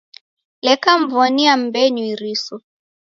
[0.65, 2.55] Leka mw'onia m'mbenyu iriso.